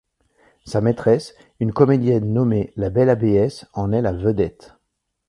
[0.65, 4.73] Sa maîtresse, une comédienne nommée la Belle Abbesse, en est la vedette.